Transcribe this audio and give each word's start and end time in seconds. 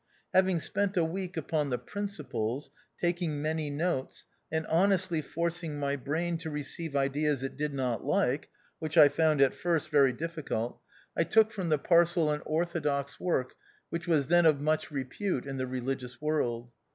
Having 0.33 0.61
spent 0.61 0.97
a 0.97 1.03
week 1.05 1.37
upon 1.37 1.69
the 1.69 1.77
"Principles," 1.77 2.71
taking 2.99 3.39
many 3.39 3.69
notes, 3.69 4.25
and 4.51 4.65
honestly 4.65 5.21
forcing 5.21 5.77
my 5.79 5.95
brain 5.95 6.39
to 6.39 6.49
receive 6.49 6.95
ideas 6.95 7.43
it 7.43 7.55
did 7.55 7.71
not 7.71 8.03
like 8.03 8.49
(which 8.79 8.97
I 8.97 9.09
found 9.09 9.41
at 9.41 9.53
first 9.53 9.89
very 9.91 10.11
difficult), 10.11 10.79
I 11.15 11.23
took 11.23 11.51
from 11.51 11.69
THE 11.69 11.75
OUTCAST. 11.77 12.17
103 12.17 12.17
the 12.17 12.31
parcel 12.31 12.31
an 12.31 12.41
orthodox 12.47 13.19
work, 13.19 13.53
which 13.91 14.07
was 14.07 14.27
then 14.29 14.47
of 14.47 14.59
much 14.59 14.89
repute 14.89 15.45
in 15.45 15.57
the 15.57 15.67
religious 15.67 16.19
world. 16.19 16.71